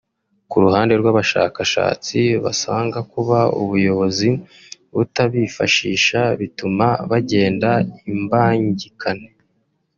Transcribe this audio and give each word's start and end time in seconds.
Ku 0.49 0.57
ruhande 0.63 0.93
rw’abashakashatsi 1.01 2.19
basanga 2.43 2.99
kuba 3.13 3.39
ubuyobozi 3.61 4.29
butabifashisha 4.95 6.19
bituma 6.39 6.87
bagenda 7.11 7.69
imbangikane 8.11 9.29